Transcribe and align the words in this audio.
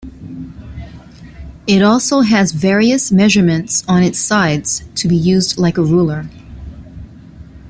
It 1.67 1.83
also 1.83 2.21
has 2.21 2.53
various 2.53 3.11
measurements 3.11 3.83
on 3.87 4.01
its 4.01 4.17
sides 4.17 4.83
to 4.95 5.07
be 5.07 5.15
used 5.15 5.59
like 5.59 5.77
a 5.77 5.83
ruler. 5.83 6.25